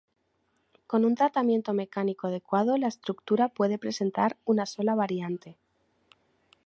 [0.87, 5.59] Con un tratamiento mecánico adecuado la estructura puede presentar una sola variante.